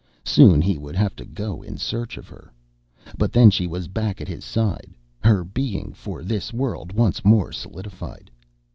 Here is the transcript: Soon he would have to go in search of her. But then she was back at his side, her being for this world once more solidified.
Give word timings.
Soon 0.25 0.61
he 0.63 0.79
would 0.79 0.95
have 0.95 1.15
to 1.17 1.25
go 1.25 1.61
in 1.61 1.77
search 1.77 2.17
of 2.17 2.27
her. 2.27 2.51
But 3.19 3.31
then 3.31 3.51
she 3.51 3.67
was 3.67 3.87
back 3.87 4.19
at 4.19 4.27
his 4.27 4.43
side, 4.43 4.95
her 5.23 5.43
being 5.43 5.93
for 5.93 6.23
this 6.23 6.51
world 6.51 6.91
once 6.91 7.23
more 7.23 7.51
solidified. 7.51 8.31